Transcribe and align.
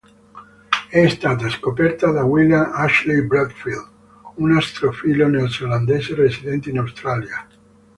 È 0.89 1.07
stata 1.09 1.47
scoperta 1.49 2.09
da 2.09 2.23
William 2.23 2.71
Ashley 2.73 3.21
Bradfield, 3.21 3.87
un 4.37 4.51
astrofilo 4.57 5.27
neozelandese 5.27 6.15
residente 6.15 6.71
in 6.71 6.79
Australia. 6.79 7.47